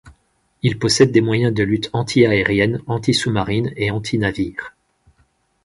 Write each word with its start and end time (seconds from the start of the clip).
Il 0.63 0.79
possède 0.79 1.11
des 1.11 1.21
moyens 1.21 1.53
de 1.53 1.61
lutte 1.61 1.91
antiaérienne, 1.93 2.81
anti-sous-marine 2.87 3.71
et 3.75 3.91
antinavire. 3.91 4.75